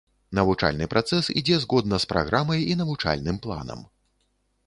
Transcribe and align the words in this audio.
Навучальны 0.37 0.87
працэс 0.93 1.29
ідзе 1.41 1.59
згодна 1.65 1.99
з 2.05 2.09
праграмай 2.15 2.65
і 2.71 2.79
навучальным 2.81 3.37
планам. 3.47 3.79